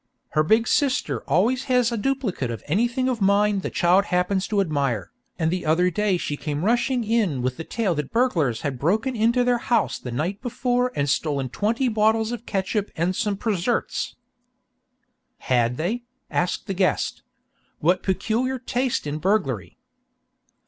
"Her 0.29 0.41
big 0.41 0.67
sister 0.67 1.19
always 1.29 1.65
has 1.65 1.91
a 1.91 1.95
duplicate 1.95 2.49
of 2.49 2.63
anything 2.65 3.07
of 3.07 3.21
mine 3.21 3.59
the 3.59 3.69
child 3.69 4.05
happens 4.05 4.47
to 4.47 4.59
admire, 4.59 5.11
and 5.37 5.51
the 5.51 5.63
other 5.63 5.91
day 5.91 6.17
she 6.17 6.35
came 6.35 6.65
rushing 6.65 7.03
in 7.03 7.43
with 7.43 7.55
the 7.57 7.63
tale 7.63 7.93
that 7.93 8.09
'burglars' 8.11 8.61
had 8.61 8.79
broken 8.79 9.15
into 9.15 9.43
their 9.43 9.59
house 9.59 9.99
the 9.99 10.11
night 10.11 10.41
before 10.41 10.91
and 10.95 11.07
stolen 11.07 11.49
twenty 11.49 11.87
bottles 11.87 12.31
of 12.31 12.47
ketchup 12.47 12.89
and 12.97 13.15
'some 13.15 13.37
preserts.'" 13.37 14.15
"Had 15.37 15.77
they?" 15.77 16.01
asked 16.31 16.65
the 16.65 16.73
guest. 16.73 17.21
"What 17.77 18.01
peculiar 18.01 18.57
taste 18.57 19.05
in 19.05 19.19
burglary!" 19.19 19.77